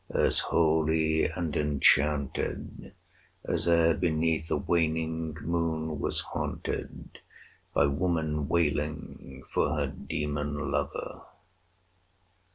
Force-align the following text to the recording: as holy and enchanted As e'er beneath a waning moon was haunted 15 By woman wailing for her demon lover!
as 0.15 0.39
holy 0.39 1.25
and 1.25 1.55
enchanted 1.55 2.91
As 3.43 3.67
e'er 3.67 3.93
beneath 3.95 4.49
a 4.49 4.57
waning 4.57 5.37
moon 5.43 5.99
was 5.99 6.21
haunted 6.21 6.89
15 6.89 7.11
By 7.75 7.85
woman 7.85 8.47
wailing 8.49 9.43
for 9.51 9.69
her 9.75 9.85
demon 9.89 10.71
lover! 10.71 11.21